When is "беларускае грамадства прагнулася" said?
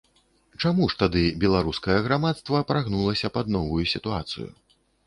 1.45-3.35